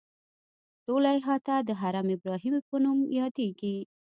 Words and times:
ټوله 0.85 1.09
احاطه 1.17 1.55
د 1.67 1.69
حرم 1.81 2.07
ابراهیمي 2.17 2.61
په 2.69 2.75
نوم 2.83 2.99
یادیږي. 3.19 3.75